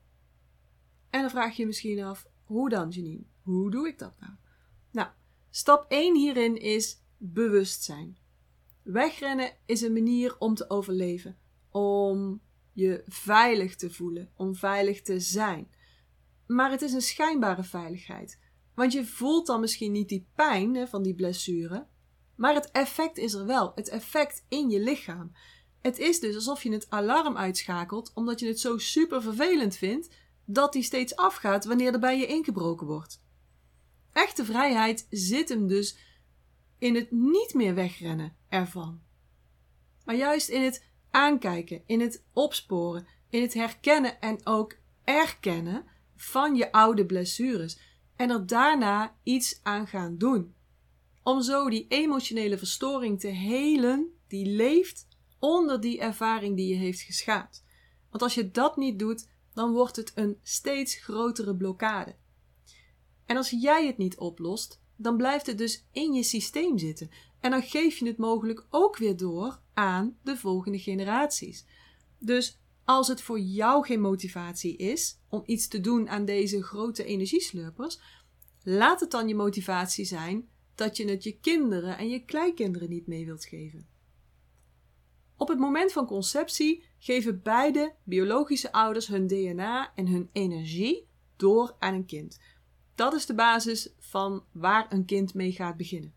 En 1.10 1.20
dan 1.20 1.30
vraag 1.30 1.56
je 1.56 1.62
je 1.62 1.66
misschien 1.66 2.02
af: 2.02 2.26
hoe 2.44 2.68
dan, 2.68 2.88
Janine? 2.88 3.24
Hoe 3.42 3.70
doe 3.70 3.88
ik 3.88 3.98
dat 3.98 4.20
nou? 4.20 4.32
Nou, 4.90 5.08
stap 5.50 5.84
1 5.88 6.16
hierin 6.16 6.60
is 6.60 7.02
bewustzijn. 7.16 8.18
Wegrennen 8.82 9.56
is 9.66 9.80
een 9.80 9.92
manier 9.92 10.38
om 10.38 10.54
te 10.54 10.70
overleven 10.70 11.38
om 11.70 12.40
je 12.72 13.02
veilig 13.06 13.76
te 13.76 13.90
voelen, 13.90 14.30
om 14.36 14.54
veilig 14.54 15.02
te 15.02 15.20
zijn. 15.20 15.70
Maar 16.46 16.70
het 16.70 16.82
is 16.82 16.92
een 16.92 17.02
schijnbare 17.02 17.64
veiligheid. 17.64 18.38
Want 18.74 18.92
je 18.92 19.06
voelt 19.06 19.46
dan 19.46 19.60
misschien 19.60 19.92
niet 19.92 20.08
die 20.08 20.26
pijn 20.34 20.74
hè, 20.74 20.86
van 20.86 21.02
die 21.02 21.14
blessure, 21.14 21.86
maar 22.34 22.54
het 22.54 22.70
effect 22.70 23.18
is 23.18 23.32
er 23.32 23.46
wel. 23.46 23.72
Het 23.74 23.88
effect 23.88 24.44
in 24.48 24.70
je 24.70 24.80
lichaam. 24.80 25.32
Het 25.80 25.98
is 25.98 26.20
dus 26.20 26.34
alsof 26.34 26.62
je 26.62 26.72
het 26.72 26.90
alarm 26.90 27.36
uitschakelt 27.36 28.12
omdat 28.14 28.40
je 28.40 28.46
het 28.46 28.60
zo 28.60 28.78
super 28.78 29.22
vervelend 29.22 29.76
vindt 29.76 30.08
dat 30.44 30.72
die 30.72 30.82
steeds 30.82 31.16
afgaat 31.16 31.64
wanneer 31.64 31.92
er 31.92 31.98
bij 31.98 32.18
je 32.18 32.26
ingebroken 32.26 32.86
wordt. 32.86 33.22
Echte 34.12 34.44
vrijheid 34.44 35.06
zit 35.10 35.48
hem 35.48 35.66
dus 35.66 35.96
in 36.78 36.94
het 36.94 37.10
niet 37.10 37.54
meer 37.54 37.74
wegrennen 37.74 38.36
ervan, 38.48 39.02
maar 40.04 40.16
juist 40.16 40.48
in 40.48 40.62
het 40.62 40.91
aankijken, 41.12 41.82
in 41.86 42.00
het 42.00 42.24
opsporen, 42.32 43.06
in 43.28 43.42
het 43.42 43.54
herkennen 43.54 44.20
en 44.20 44.46
ook 44.46 44.76
erkennen 45.04 45.84
van 46.16 46.54
je 46.54 46.72
oude 46.72 47.06
blessures 47.06 47.78
en 48.16 48.30
er 48.30 48.46
daarna 48.46 49.16
iets 49.22 49.60
aan 49.62 49.86
gaan 49.86 50.18
doen. 50.18 50.54
Om 51.22 51.42
zo 51.42 51.70
die 51.70 51.86
emotionele 51.88 52.58
verstoring 52.58 53.20
te 53.20 53.28
helen 53.28 54.18
die 54.26 54.46
leeft 54.46 55.06
onder 55.38 55.80
die 55.80 56.00
ervaring 56.00 56.56
die 56.56 56.68
je 56.68 56.74
heeft 56.74 57.00
geschaad. 57.00 57.64
Want 58.10 58.22
als 58.22 58.34
je 58.34 58.50
dat 58.50 58.76
niet 58.76 58.98
doet, 58.98 59.28
dan 59.54 59.72
wordt 59.72 59.96
het 59.96 60.12
een 60.14 60.38
steeds 60.42 60.94
grotere 60.94 61.56
blokkade. 61.56 62.16
En 63.26 63.36
als 63.36 63.50
jij 63.50 63.86
het 63.86 63.98
niet 63.98 64.16
oplost, 64.16 64.81
dan 64.96 65.16
blijft 65.16 65.46
het 65.46 65.58
dus 65.58 65.86
in 65.92 66.12
je 66.12 66.22
systeem 66.22 66.78
zitten. 66.78 67.10
En 67.40 67.50
dan 67.50 67.62
geef 67.62 67.98
je 67.98 68.06
het 68.06 68.18
mogelijk 68.18 68.66
ook 68.70 68.96
weer 68.96 69.16
door 69.16 69.60
aan 69.74 70.18
de 70.22 70.36
volgende 70.36 70.78
generaties. 70.78 71.64
Dus 72.18 72.60
als 72.84 73.08
het 73.08 73.22
voor 73.22 73.40
jou 73.40 73.86
geen 73.86 74.00
motivatie 74.00 74.76
is 74.76 75.18
om 75.28 75.42
iets 75.46 75.68
te 75.68 75.80
doen 75.80 76.08
aan 76.08 76.24
deze 76.24 76.62
grote 76.62 77.04
energieslurpers, 77.04 78.00
laat 78.62 79.00
het 79.00 79.10
dan 79.10 79.28
je 79.28 79.34
motivatie 79.34 80.04
zijn 80.04 80.48
dat 80.74 80.96
je 80.96 81.10
het 81.10 81.22
je 81.22 81.38
kinderen 81.38 81.98
en 81.98 82.08
je 82.08 82.24
kleinkinderen 82.24 82.88
niet 82.88 83.06
mee 83.06 83.24
wilt 83.24 83.44
geven. 83.44 83.86
Op 85.36 85.48
het 85.48 85.58
moment 85.58 85.92
van 85.92 86.06
conceptie 86.06 86.84
geven 86.98 87.42
beide 87.42 87.94
biologische 88.04 88.72
ouders 88.72 89.06
hun 89.06 89.26
DNA 89.26 89.92
en 89.94 90.06
hun 90.06 90.28
energie 90.32 91.08
door 91.36 91.76
aan 91.78 91.94
een 91.94 92.06
kind. 92.06 92.38
Dat 92.94 93.14
is 93.14 93.26
de 93.26 93.34
basis 93.34 93.92
van 93.98 94.44
waar 94.52 94.92
een 94.92 95.04
kind 95.04 95.34
mee 95.34 95.52
gaat 95.52 95.76
beginnen. 95.76 96.14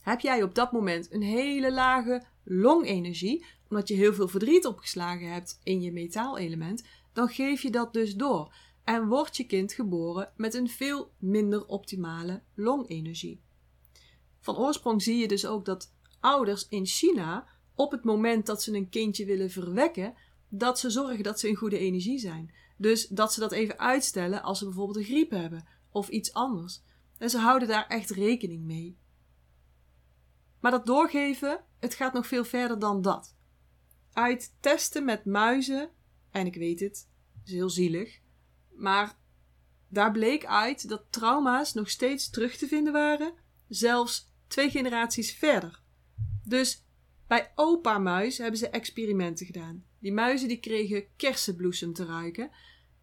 Heb 0.00 0.20
jij 0.20 0.42
op 0.42 0.54
dat 0.54 0.72
moment 0.72 1.12
een 1.12 1.22
hele 1.22 1.72
lage 1.72 2.24
longenergie, 2.44 3.44
omdat 3.68 3.88
je 3.88 3.94
heel 3.94 4.14
veel 4.14 4.28
verdriet 4.28 4.66
opgeslagen 4.66 5.32
hebt 5.32 5.60
in 5.62 5.82
je 5.82 5.92
metaalelement, 5.92 6.84
dan 7.12 7.28
geef 7.28 7.62
je 7.62 7.70
dat 7.70 7.92
dus 7.92 8.14
door 8.14 8.54
en 8.84 9.08
wordt 9.08 9.36
je 9.36 9.44
kind 9.44 9.72
geboren 9.72 10.32
met 10.36 10.54
een 10.54 10.68
veel 10.68 11.12
minder 11.18 11.66
optimale 11.66 12.42
longenergie. 12.54 13.40
Van 14.40 14.56
oorsprong 14.56 15.02
zie 15.02 15.16
je 15.16 15.28
dus 15.28 15.46
ook 15.46 15.64
dat 15.64 15.92
ouders 16.20 16.66
in 16.68 16.86
China 16.86 17.46
op 17.74 17.90
het 17.90 18.04
moment 18.04 18.46
dat 18.46 18.62
ze 18.62 18.74
een 18.74 18.88
kindje 18.88 19.24
willen 19.24 19.50
verwekken, 19.50 20.14
dat 20.48 20.78
ze 20.78 20.90
zorgen 20.90 21.22
dat 21.22 21.40
ze 21.40 21.48
in 21.48 21.54
goede 21.54 21.78
energie 21.78 22.18
zijn. 22.18 22.54
Dus 22.80 23.06
dat 23.06 23.32
ze 23.32 23.40
dat 23.40 23.52
even 23.52 23.78
uitstellen 23.78 24.42
als 24.42 24.58
ze 24.58 24.64
bijvoorbeeld 24.64 24.96
een 24.96 25.04
griep 25.04 25.30
hebben 25.30 25.66
of 25.90 26.08
iets 26.08 26.32
anders. 26.32 26.82
En 27.18 27.30
ze 27.30 27.38
houden 27.38 27.68
daar 27.68 27.86
echt 27.86 28.10
rekening 28.10 28.64
mee. 28.64 28.98
Maar 30.60 30.70
dat 30.70 30.86
doorgeven, 30.86 31.64
het 31.78 31.94
gaat 31.94 32.12
nog 32.12 32.26
veel 32.26 32.44
verder 32.44 32.78
dan 32.78 33.02
dat. 33.02 33.36
Uit 34.12 34.54
testen 34.60 35.04
met 35.04 35.24
muizen, 35.24 35.90
en 36.30 36.46
ik 36.46 36.54
weet 36.54 36.80
het, 36.80 37.08
is 37.44 37.52
heel 37.52 37.70
zielig, 37.70 38.20
maar 38.74 39.18
daar 39.88 40.12
bleek 40.12 40.46
uit 40.46 40.88
dat 40.88 41.04
trauma's 41.10 41.72
nog 41.72 41.90
steeds 41.90 42.30
terug 42.30 42.56
te 42.56 42.66
vinden 42.66 42.92
waren, 42.92 43.34
zelfs 43.68 44.32
twee 44.46 44.70
generaties 44.70 45.32
verder. 45.32 45.82
Dus 46.44 46.84
bij 47.26 47.52
opa 47.54 47.98
muis 47.98 48.38
hebben 48.38 48.58
ze 48.58 48.68
experimenten 48.68 49.46
gedaan. 49.46 49.84
Die 49.98 50.12
muizen 50.12 50.48
die 50.48 50.60
kregen 50.60 51.04
kersenbloesem 51.16 51.92
te 51.92 52.04
ruiken, 52.04 52.50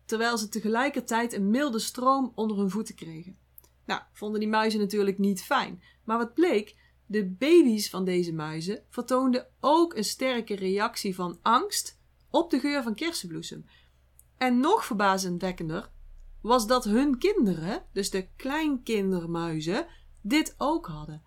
terwijl 0.08 0.38
ze 0.38 0.50
tegelijkertijd 0.50 1.34
een 1.34 1.50
milde 1.50 1.80
stroom 1.80 2.32
onder 2.36 2.58
hun 2.58 2.70
voeten 2.70 2.96
kregen. 2.96 3.38
Nou, 3.86 4.02
vonden 4.14 4.40
die 4.40 4.50
muizen 4.50 4.80
natuurlijk 4.80 5.18
niet 5.18 5.44
fijn. 5.44 5.82
Maar 6.04 6.18
wat 6.18 6.34
bleek? 6.34 6.76
De 7.06 7.26
baby's 7.26 7.90
van 7.90 8.06
deze 8.06 8.34
muizen 8.34 8.84
vertoonden 8.90 9.48
ook 9.60 9.96
een 9.96 10.04
sterke 10.04 10.56
reactie 10.56 11.16
van 11.16 11.40
angst 11.42 12.00
op 12.30 12.50
de 12.50 12.60
geur 12.60 12.84
van 12.84 12.96
kersenbloesem. 12.96 13.66
En 14.38 14.60
nog 14.60 14.86
verbazendwekkender 14.86 15.92
was 16.42 16.68
dat 16.68 16.84
hun 16.84 17.18
kinderen, 17.18 17.86
dus 17.94 18.10
de 18.10 18.28
kleinkindermuizen, 18.36 19.88
dit 20.22 20.56
ook 20.58 20.88
hadden. 20.88 21.24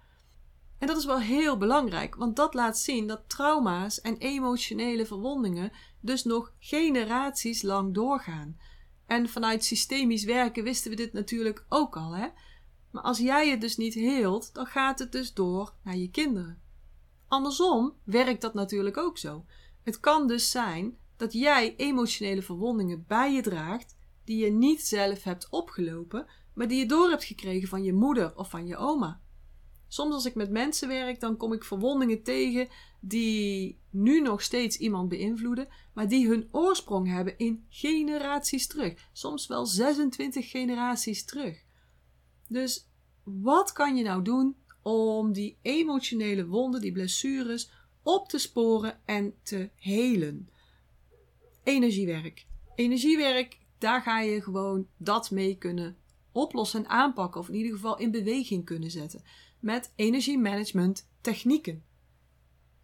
En 0.78 0.86
dat 0.86 0.96
is 0.96 1.04
wel 1.04 1.20
heel 1.20 1.56
belangrijk, 1.56 2.14
want 2.14 2.36
dat 2.36 2.54
laat 2.54 2.78
zien 2.78 3.06
dat 3.06 3.28
trauma's 3.28 4.00
en 4.00 4.16
emotionele 4.16 5.06
verwondingen 5.06 5.72
dus 6.00 6.24
nog 6.24 6.52
generaties 6.58 7.62
lang 7.62 7.94
doorgaan. 7.94 8.58
En 9.10 9.28
vanuit 9.28 9.64
systemisch 9.64 10.24
werken 10.24 10.64
wisten 10.64 10.90
we 10.90 10.96
dit 10.96 11.12
natuurlijk 11.12 11.64
ook 11.68 11.96
al, 11.96 12.16
hè? 12.16 12.28
Maar 12.90 13.02
als 13.02 13.18
jij 13.18 13.50
het 13.50 13.60
dus 13.60 13.76
niet 13.76 13.94
heelt, 13.94 14.54
dan 14.54 14.66
gaat 14.66 14.98
het 14.98 15.12
dus 15.12 15.34
door 15.34 15.74
naar 15.82 15.96
je 15.96 16.10
kinderen. 16.10 16.62
Andersom 17.28 17.94
werkt 18.04 18.40
dat 18.40 18.54
natuurlijk 18.54 18.96
ook 18.96 19.18
zo. 19.18 19.44
Het 19.82 20.00
kan 20.00 20.26
dus 20.26 20.50
zijn 20.50 20.96
dat 21.16 21.32
jij 21.32 21.76
emotionele 21.76 22.42
verwondingen 22.42 23.04
bij 23.08 23.32
je 23.32 23.42
draagt 23.42 23.96
die 24.24 24.44
je 24.44 24.50
niet 24.50 24.86
zelf 24.86 25.22
hebt 25.22 25.48
opgelopen, 25.50 26.26
maar 26.54 26.68
die 26.68 26.78
je 26.78 26.86
door 26.86 27.10
hebt 27.10 27.24
gekregen 27.24 27.68
van 27.68 27.82
je 27.82 27.92
moeder 27.92 28.36
of 28.36 28.50
van 28.50 28.66
je 28.66 28.76
oma. 28.76 29.20
Soms 29.92 30.14
als 30.14 30.24
ik 30.24 30.34
met 30.34 30.50
mensen 30.50 30.88
werk, 30.88 31.20
dan 31.20 31.36
kom 31.36 31.52
ik 31.52 31.64
verwondingen 31.64 32.22
tegen 32.22 32.68
die 33.00 33.78
nu 33.90 34.20
nog 34.20 34.42
steeds 34.42 34.76
iemand 34.76 35.08
beïnvloeden, 35.08 35.68
maar 35.94 36.08
die 36.08 36.28
hun 36.28 36.48
oorsprong 36.50 37.08
hebben 37.08 37.38
in 37.38 37.64
generaties 37.68 38.66
terug. 38.66 39.08
Soms 39.12 39.46
wel 39.46 39.66
26 39.66 40.50
generaties 40.50 41.24
terug. 41.24 41.62
Dus 42.48 42.88
wat 43.22 43.72
kan 43.72 43.96
je 43.96 44.02
nou 44.02 44.22
doen 44.22 44.56
om 44.82 45.32
die 45.32 45.58
emotionele 45.62 46.46
wonden, 46.46 46.80
die 46.80 46.92
blessures, 46.92 47.70
op 48.02 48.28
te 48.28 48.38
sporen 48.38 49.00
en 49.04 49.34
te 49.42 49.70
helen? 49.76 50.48
Energiewerk. 51.64 52.46
Energiewerk, 52.74 53.58
daar 53.78 54.02
ga 54.02 54.20
je 54.20 54.42
gewoon 54.42 54.86
dat 54.96 55.30
mee 55.30 55.56
kunnen 55.56 55.96
oplossen 56.32 56.84
en 56.84 56.90
aanpakken, 56.90 57.40
of 57.40 57.48
in 57.48 57.54
ieder 57.54 57.72
geval 57.72 57.98
in 57.98 58.10
beweging 58.10 58.64
kunnen 58.64 58.90
zetten 58.90 59.22
met 59.60 59.92
energiemanagement 59.96 61.08
technieken. 61.20 61.84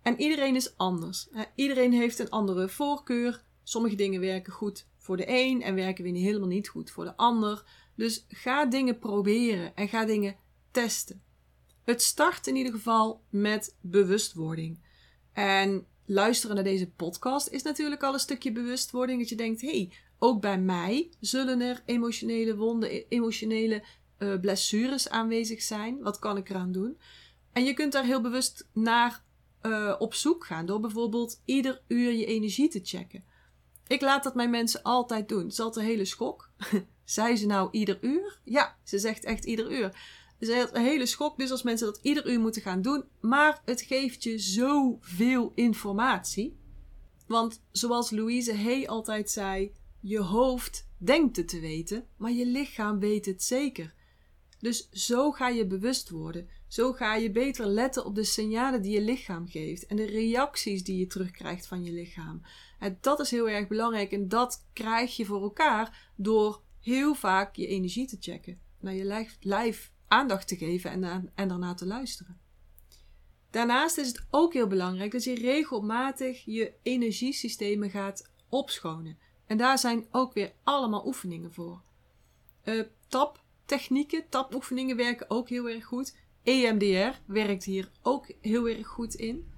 En 0.02 0.20
iedereen 0.20 0.56
is 0.56 0.76
anders. 0.76 1.28
Iedereen 1.54 1.92
heeft 1.92 2.18
een 2.18 2.30
andere 2.30 2.68
voorkeur. 2.68 3.44
Sommige 3.62 3.94
dingen 3.94 4.20
werken 4.20 4.52
goed 4.52 4.86
voor 4.96 5.16
de 5.16 5.24
een 5.28 5.62
en 5.62 5.74
werken 5.74 6.04
weer 6.04 6.14
helemaal 6.14 6.48
niet 6.48 6.68
goed 6.68 6.90
voor 6.90 7.04
de 7.04 7.16
ander. 7.16 7.64
Dus 7.94 8.24
ga 8.28 8.66
dingen 8.66 8.98
proberen 8.98 9.76
en 9.76 9.88
ga 9.88 10.04
dingen 10.04 10.36
testen. 10.70 11.22
Het 11.84 12.02
start 12.02 12.46
in 12.46 12.56
ieder 12.56 12.72
geval 12.72 13.22
met 13.30 13.76
bewustwording. 13.80 14.80
En 15.32 15.86
luisteren 16.04 16.54
naar 16.54 16.64
deze 16.64 16.90
podcast 16.90 17.48
is 17.48 17.62
natuurlijk 17.62 18.02
al 18.02 18.12
een 18.12 18.18
stukje 18.18 18.52
bewustwording. 18.52 19.18
Dat 19.18 19.28
je 19.28 19.36
denkt: 19.36 19.60
hé, 19.60 19.68
hey, 19.68 19.92
ook 20.18 20.40
bij 20.40 20.58
mij 20.58 21.10
zullen 21.20 21.60
er 21.60 21.82
emotionele 21.84 22.56
wonden, 22.56 23.08
emotionele 23.08 23.84
uh, 24.18 24.40
blessures 24.40 25.08
aanwezig 25.08 25.62
zijn. 25.62 26.02
Wat 26.02 26.18
kan 26.18 26.36
ik 26.36 26.50
eraan 26.50 26.72
doen? 26.72 26.98
En 27.52 27.64
je 27.64 27.74
kunt 27.74 27.92
daar 27.92 28.04
heel 28.04 28.20
bewust 28.20 28.68
naar 28.72 29.24
uh, 29.62 29.94
op 29.98 30.14
zoek 30.14 30.46
gaan 30.46 30.66
door 30.66 30.80
bijvoorbeeld 30.80 31.42
ieder 31.44 31.82
uur 31.88 32.12
je 32.12 32.26
energie 32.26 32.68
te 32.68 32.80
checken. 32.82 33.24
Ik 33.86 34.00
laat 34.00 34.22
dat 34.22 34.34
mijn 34.34 34.50
mensen 34.50 34.82
altijd 34.82 35.28
doen. 35.28 35.42
Het 35.42 35.52
is 35.52 35.58
een 35.58 35.82
hele 35.82 36.04
schok. 36.04 36.50
Zei 37.04 37.36
ze 37.36 37.46
nou 37.46 37.68
ieder 37.70 37.98
uur? 38.00 38.40
Ja, 38.44 38.76
ze 38.84 38.98
zegt 38.98 39.24
echt 39.24 39.44
ieder 39.44 39.72
uur. 39.72 39.98
Ze 40.40 40.52
is 40.52 40.68
een 40.72 40.84
hele 40.84 41.06
schok 41.06 41.38
dus 41.38 41.50
als 41.50 41.62
mensen 41.62 41.86
dat 41.86 41.98
ieder 42.02 42.30
uur 42.30 42.40
moeten 42.40 42.62
gaan 42.62 42.82
doen. 42.82 43.04
Maar 43.20 43.62
het 43.64 43.80
geeft 43.80 44.22
je 44.22 44.38
zoveel 44.38 45.52
informatie. 45.54 46.56
Want 47.26 47.62
zoals 47.70 48.10
Louise 48.10 48.56
Hay 48.56 48.86
altijd 48.86 49.30
zei, 49.30 49.72
je 50.00 50.20
hoofd 50.20 50.88
denkt 50.96 51.36
het 51.36 51.48
te 51.48 51.60
weten, 51.60 52.06
maar 52.16 52.32
je 52.32 52.46
lichaam 52.46 52.98
weet 52.98 53.26
het 53.26 53.42
zeker. 53.42 53.94
Dus 54.66 54.88
zo 54.90 55.30
ga 55.30 55.48
je 55.48 55.66
bewust 55.66 56.10
worden. 56.10 56.48
Zo 56.68 56.92
ga 56.92 57.14
je 57.14 57.30
beter 57.30 57.66
letten 57.66 58.04
op 58.04 58.14
de 58.14 58.24
signalen 58.24 58.82
die 58.82 58.92
je 58.92 59.00
lichaam 59.00 59.48
geeft 59.48 59.86
en 59.86 59.96
de 59.96 60.04
reacties 60.04 60.84
die 60.84 60.98
je 60.98 61.06
terugkrijgt 61.06 61.66
van 61.66 61.84
je 61.84 61.92
lichaam. 61.92 62.42
En 62.78 62.98
dat 63.00 63.20
is 63.20 63.30
heel 63.30 63.48
erg 63.48 63.68
belangrijk 63.68 64.12
en 64.12 64.28
dat 64.28 64.66
krijg 64.72 65.16
je 65.16 65.24
voor 65.24 65.42
elkaar 65.42 66.12
door 66.16 66.62
heel 66.80 67.14
vaak 67.14 67.56
je 67.56 67.66
energie 67.66 68.06
te 68.06 68.16
checken, 68.20 68.60
naar 68.80 68.94
je 68.94 69.26
lijf, 69.40 69.92
aandacht 70.08 70.48
te 70.48 70.56
geven 70.56 70.90
en, 70.90 71.32
en 71.34 71.48
daarna 71.48 71.74
te 71.74 71.86
luisteren. 71.86 72.40
Daarnaast 73.50 73.98
is 73.98 74.08
het 74.08 74.26
ook 74.30 74.52
heel 74.52 74.66
belangrijk 74.66 75.12
dat 75.12 75.24
je 75.24 75.34
regelmatig 75.34 76.44
je 76.44 76.72
energiesystemen 76.82 77.90
gaat 77.90 78.30
opschonen. 78.48 79.18
En 79.46 79.56
daar 79.56 79.78
zijn 79.78 80.06
ook 80.10 80.32
weer 80.32 80.52
allemaal 80.62 81.06
oefeningen 81.06 81.52
voor. 81.52 81.82
Uh, 82.64 82.84
tap 83.08 83.44
technieken, 83.66 84.28
tapoefeningen 84.28 84.96
werken 84.96 85.30
ook 85.30 85.48
heel 85.48 85.68
erg 85.68 85.84
goed. 85.84 86.16
EMDR 86.42 87.18
werkt 87.26 87.64
hier 87.64 87.90
ook 88.02 88.26
heel 88.40 88.68
erg 88.68 88.86
goed 88.86 89.14
in. 89.14 89.52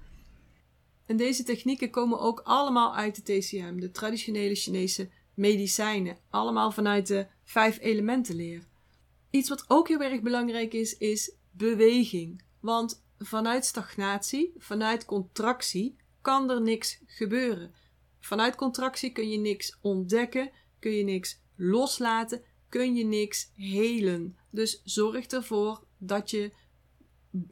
En 1.05 1.17
deze 1.17 1.43
technieken 1.43 1.89
komen 1.89 2.19
ook 2.19 2.39
allemaal 2.43 2.95
uit 2.95 3.15
de 3.15 3.39
TCM, 3.39 3.79
de 3.79 3.91
traditionele 3.91 4.55
Chinese 4.55 5.09
medicijnen. 5.33 6.17
Allemaal 6.29 6.71
vanuit 6.71 7.07
de 7.07 7.27
vijf 7.43 7.79
elementen 7.79 8.35
leer. 8.35 8.67
Iets 9.29 9.49
wat 9.49 9.65
ook 9.67 9.87
heel 9.87 10.01
erg 10.01 10.21
belangrijk 10.21 10.73
is, 10.73 10.97
is 10.97 11.35
beweging. 11.51 12.43
Want 12.59 13.03
vanuit 13.17 13.65
stagnatie, 13.65 14.53
vanuit 14.57 15.05
contractie, 15.05 15.95
kan 16.21 16.49
er 16.49 16.61
niks 16.61 17.01
gebeuren. 17.05 17.73
Vanuit 18.19 18.55
contractie 18.55 19.11
kun 19.11 19.29
je 19.29 19.37
niks 19.37 19.77
ontdekken, 19.81 20.51
kun 20.79 20.91
je 20.91 21.03
niks 21.03 21.41
loslaten 21.55 22.43
kun 22.69 22.95
je 22.95 23.05
niks 23.05 23.51
helen. 23.55 24.37
Dus 24.49 24.81
zorg 24.83 25.25
ervoor 25.25 25.83
dat 25.97 26.29
je 26.29 26.51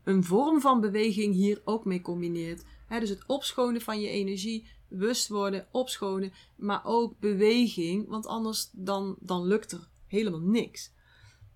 een 0.03 0.24
vorm 0.24 0.62
van 0.62 0.81
beweging 0.81 1.33
hier 1.33 1.62
ook 1.63 1.86
mee 1.86 2.01
combineert. 2.01 2.63
dus 2.89 3.09
het 3.09 3.25
opschonen 3.27 3.81
van 3.81 4.00
je 4.00 4.09
energie, 4.09 4.67
bewust 4.89 5.27
worden, 5.27 5.67
opschonen, 5.71 6.33
maar 6.55 6.81
ook 6.86 7.19
beweging, 7.19 8.07
want 8.07 8.25
anders 8.25 8.69
dan, 8.71 9.17
dan 9.19 9.47
lukt 9.47 9.71
er 9.71 9.89
helemaal 10.07 10.39
niks. 10.39 10.95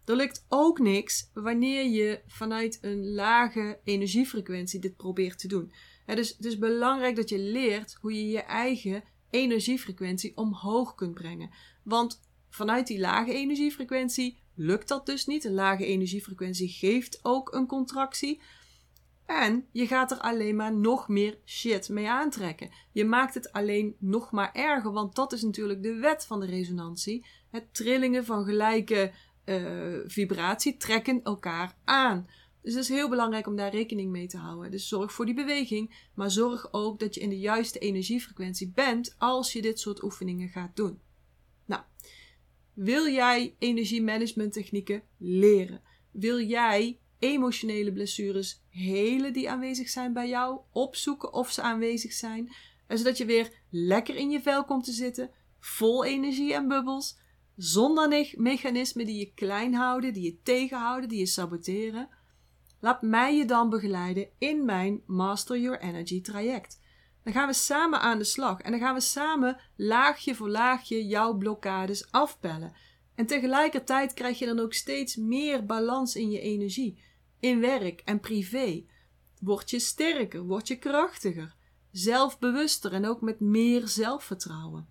Er 0.06 0.15
lukt 0.15 0.46
ook 0.50 0.80
niks 0.80 1.30
wanneer 1.34 1.89
je 1.89 2.22
vanuit 2.27 2.77
een 2.82 3.13
lage 3.13 3.80
energiefrequentie 3.84 4.80
dit 4.80 4.96
probeert 4.96 5.39
te 5.39 5.48
doen. 5.48 5.72
dus 6.06 6.30
het 6.30 6.46
is 6.46 6.58
belangrijk 6.58 7.15
dat 7.15 7.30
je 7.30 7.39
leert 7.39 7.98
hoe 8.01 8.13
je 8.13 8.27
je 8.27 8.41
eigen 8.41 9.03
energiefrequentie 9.30 10.38
omhoog 10.38 10.96
kunt 10.96 11.13
brengen. 11.13 11.50
Want 11.84 12.20
vanuit 12.51 12.88
die 12.88 13.00
lage 13.00 13.34
energiefrequentie 13.34 14.39
lukt 14.55 14.88
dat 14.88 15.05
dus 15.05 15.25
niet. 15.25 15.43
Een 15.43 15.53
lage 15.53 15.86
energiefrequentie 15.86 16.70
geeft 16.70 17.20
ook 17.22 17.53
een 17.53 17.67
contractie. 17.67 18.41
En 19.25 19.67
je 19.72 19.88
gaat 19.88 20.12
er 20.12 20.17
alleen 20.17 20.55
maar 20.55 20.75
nog 20.75 21.08
meer 21.08 21.38
shit 21.46 21.89
mee 21.89 22.10
aantrekken. 22.10 22.70
Je 22.91 23.05
maakt 23.05 23.34
het 23.34 23.51
alleen 23.51 23.96
nog 24.00 24.31
maar 24.31 24.53
erger, 24.53 24.91
want 24.91 25.15
dat 25.15 25.34
is 25.34 25.41
natuurlijk 25.41 25.84
de 25.84 25.93
wet 25.93 26.25
van 26.25 26.39
de 26.39 26.46
resonantie. 26.46 27.25
Het 27.51 27.74
trillingen 27.74 28.25
van 28.25 28.46
gelijke 28.46 29.12
uh, 29.46 30.00
vibratie 30.05 30.77
trekken 30.77 31.24
elkaar 31.24 31.75
aan. 31.84 32.27
Dus 32.62 32.74
het 32.74 32.84
is 32.84 32.89
heel 32.89 33.10
belangrijk 33.10 33.48
om 33.48 33.55
daar 33.55 33.72
rekening 33.72 34.12
mee 34.12 34.27
te 34.27 34.38
houden. 34.38 34.72
Dus 34.72 34.88
zorg 34.88 35.13
voor 35.13 35.25
die 35.25 35.36
beweging, 35.36 36.10
maar 36.15 36.31
zorg 36.31 36.74
ook 36.74 37.00
dat 37.00 37.15
je 37.15 37.22
in 37.22 37.29
de 37.29 37.39
juiste 37.39 37.79
energiefrequentie 37.79 38.72
bent 38.75 39.15
als 39.17 39.53
je 39.53 39.62
dit 39.62 39.79
soort 39.79 40.03
oefeningen 40.03 40.50
gaat 40.50 40.75
doen. 40.75 41.00
Wil 42.74 43.08
jij 43.08 43.56
energiemanagement 43.60 44.54
technieken 44.54 45.04
leren? 45.18 45.82
Wil 46.12 46.40
jij 46.40 47.00
emotionele 47.20 47.92
blessures 47.92 48.62
helen 48.70 49.34
die 49.34 49.50
aanwezig 49.50 49.90
zijn 49.90 50.13
bij 50.13 50.28
jou, 50.28 50.60
opzoeken 50.72 51.34
of 51.34 51.51
ze 51.51 51.62
aanwezig 51.62 52.13
zijn, 52.13 52.56
zodat 52.88 53.18
je 53.18 53.25
weer 53.25 53.51
lekker 53.70 54.16
in 54.16 54.30
je 54.30 54.42
vel 54.42 54.66
komt 54.66 54.84
te 54.84 54.92
zitten, 54.92 55.32
vol 55.60 56.06
energie 56.06 56.54
en 56.54 56.68
bubbels, 56.68 57.18
zonder 57.56 58.34
mechanismen 58.38 59.06
die 59.06 59.20
je 59.20 59.32
klein 59.34 59.74
houden, 59.74 60.13
die 60.13 60.24
je 60.24 60.42
tegenhouden, 60.44 61.10
die 61.10 61.20
je 61.20 61.25
saboteren? 61.25 62.10
Laat 62.80 63.01
mij 63.01 63.36
je 63.36 63.46
dan 63.46 63.70
begeleiden 63.70 64.30
in 64.38 64.66
mijn 64.66 65.01
Master 65.06 65.60
Your 65.60 65.80
Energy 65.80 66.22
traject. 66.22 66.81
Dan 67.24 67.34
gaan 67.34 67.48
we 67.48 67.54
samen 67.54 68.00
aan 68.00 68.18
de 68.18 68.24
slag 68.24 68.60
en 68.60 68.72
dan 68.72 68.80
gaan 68.80 68.94
we 68.94 69.01
samen 69.01 69.62
laagje 69.75 70.36
voor 70.36 70.50
laagje 70.50 71.06
jouw 71.06 71.34
blokkades 71.34 72.12
afpellen. 72.12 72.74
En 73.16 73.25
tegelijkertijd 73.25 74.13
krijg 74.13 74.40
je 74.40 74.46
dan 74.46 74.60
ook 74.60 74.74
steeds 74.74 75.16
meer 75.16 75.66
balans 75.66 76.16
in 76.16 76.32
je 76.32 76.40
energie, 76.40 77.04
in 77.40 77.60
werk 77.60 78.01
en 78.06 78.20
privé. 78.20 78.86
Word 79.40 79.70
je 79.70 79.80
sterker, 79.80 80.44
word 80.44 80.68
je 80.68 80.78
krachtiger, 80.78 81.56
zelfbewuster 81.92 82.94
en 82.94 83.06
ook 83.06 83.22
met 83.22 83.40
meer 83.40 83.88
zelfvertrouwen. 83.88 84.88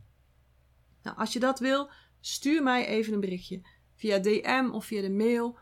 Nou, 1.02 1.16
als 1.16 1.32
je 1.32 1.38
dat 1.38 1.58
wil, 1.58 1.90
stuur 2.20 2.62
mij 2.62 2.86
even 2.86 3.12
een 3.12 3.20
berichtje 3.20 3.62
via 3.94 4.18
DM 4.18 4.68
of 4.72 4.84
via 4.84 5.00
de 5.00 5.10
mail, 5.10 5.58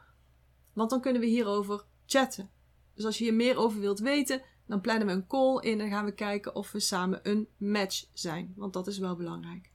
want 0.72 0.90
dan 0.90 1.00
kunnen 1.00 1.20
we 1.20 1.26
hierover 1.26 1.84
chatten. 2.06 2.50
Dus 2.94 3.04
als 3.04 3.18
je 3.18 3.24
hier 3.24 3.34
meer 3.34 3.56
over 3.56 3.80
wilt 3.80 3.98
weten, 3.98 4.42
dan 4.68 4.80
plannen 4.80 5.06
we 5.06 5.12
een 5.12 5.26
call 5.26 5.60
in 5.60 5.80
en 5.80 5.88
gaan 5.88 6.04
we 6.04 6.12
kijken 6.12 6.54
of 6.54 6.72
we 6.72 6.80
samen 6.80 7.20
een 7.22 7.48
match 7.56 8.04
zijn, 8.12 8.52
want 8.56 8.72
dat 8.72 8.86
is 8.86 8.98
wel 8.98 9.16
belangrijk. 9.16 9.70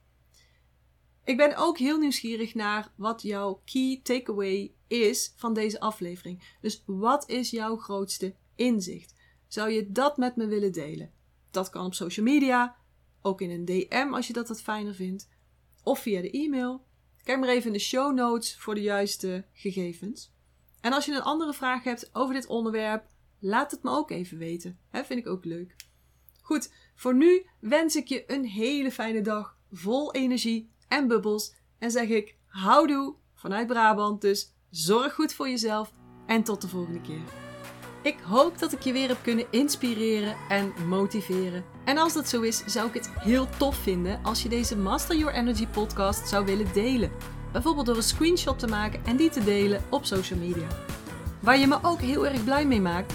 Ik 1.24 1.36
ben 1.36 1.56
ook 1.56 1.78
heel 1.78 1.98
nieuwsgierig 1.98 2.54
naar 2.54 2.92
wat 2.96 3.22
jouw 3.22 3.62
key 3.64 4.00
takeaway 4.02 4.74
is 4.86 5.32
van 5.36 5.54
deze 5.54 5.80
aflevering. 5.80 6.56
Dus 6.60 6.82
wat 6.86 7.28
is 7.28 7.50
jouw 7.50 7.76
grootste 7.76 8.34
inzicht? 8.54 9.14
Zou 9.48 9.70
je 9.70 9.92
dat 9.92 10.16
met 10.16 10.36
me 10.36 10.46
willen 10.46 10.72
delen? 10.72 11.12
Dat 11.50 11.70
kan 11.70 11.86
op 11.86 11.94
social 11.94 12.26
media, 12.26 12.76
ook 13.22 13.40
in 13.40 13.50
een 13.50 13.64
DM 13.64 14.08
als 14.12 14.26
je 14.26 14.32
dat 14.32 14.48
wat 14.48 14.62
fijner 14.62 14.94
vindt, 14.94 15.28
of 15.82 15.98
via 15.98 16.20
de 16.20 16.30
e-mail. 16.30 16.84
Kijk 17.22 17.38
maar 17.38 17.48
even 17.48 17.66
in 17.66 17.72
de 17.72 17.78
show 17.78 18.14
notes 18.14 18.56
voor 18.56 18.74
de 18.74 18.82
juiste 18.82 19.44
gegevens. 19.52 20.32
En 20.80 20.92
als 20.92 21.04
je 21.04 21.12
een 21.12 21.22
andere 21.22 21.52
vraag 21.52 21.84
hebt 21.84 22.10
over 22.12 22.34
dit 22.34 22.46
onderwerp, 22.46 23.06
laat 23.44 23.70
het 23.70 23.82
me 23.82 23.90
ook 23.90 24.10
even 24.10 24.38
weten. 24.38 24.78
He, 24.90 25.04
vind 25.04 25.20
ik 25.20 25.26
ook 25.26 25.44
leuk. 25.44 25.76
Goed, 26.40 26.72
voor 26.94 27.14
nu 27.14 27.46
wens 27.60 27.96
ik 27.96 28.08
je 28.08 28.24
een 28.26 28.44
hele 28.44 28.92
fijne 28.92 29.20
dag 29.20 29.56
vol 29.72 30.12
energie 30.12 30.70
en 30.88 31.08
bubbels. 31.08 31.54
En 31.78 31.90
zeg 31.90 32.08
ik 32.08 32.36
houdoe 32.46 33.14
vanuit 33.34 33.66
Brabant. 33.66 34.20
Dus 34.20 34.52
zorg 34.70 35.14
goed 35.14 35.34
voor 35.34 35.48
jezelf 35.48 35.92
en 36.26 36.42
tot 36.42 36.60
de 36.60 36.68
volgende 36.68 37.00
keer. 37.00 37.22
Ik 38.02 38.18
hoop 38.18 38.58
dat 38.58 38.72
ik 38.72 38.80
je 38.80 38.92
weer 38.92 39.08
heb 39.08 39.22
kunnen 39.22 39.46
inspireren 39.50 40.36
en 40.48 40.72
motiveren. 40.88 41.64
En 41.84 41.98
als 41.98 42.12
dat 42.12 42.28
zo 42.28 42.40
is, 42.40 42.64
zou 42.64 42.88
ik 42.88 42.94
het 42.94 43.10
heel 43.10 43.48
tof 43.58 43.76
vinden 43.76 44.24
als 44.24 44.42
je 44.42 44.48
deze 44.48 44.76
Master 44.76 45.16
Your 45.16 45.34
Energy 45.34 45.66
podcast 45.66 46.28
zou 46.28 46.44
willen 46.44 46.72
delen. 46.72 47.10
Bijvoorbeeld 47.52 47.86
door 47.86 47.96
een 47.96 48.02
screenshot 48.02 48.58
te 48.58 48.66
maken 48.66 49.04
en 49.04 49.16
die 49.16 49.30
te 49.30 49.44
delen 49.44 49.84
op 49.90 50.04
social 50.04 50.38
media. 50.38 50.68
Waar 51.40 51.58
je 51.58 51.66
me 51.66 51.78
ook 51.82 52.00
heel 52.00 52.26
erg 52.26 52.44
blij 52.44 52.66
mee 52.66 52.80
maakt, 52.80 53.14